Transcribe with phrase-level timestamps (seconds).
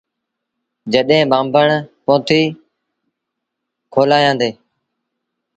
[0.91, 1.67] جڏهيݩ ٻآنڀڻ
[2.05, 2.55] پوٿيٚ
[3.93, 4.49] کولآيآندي۔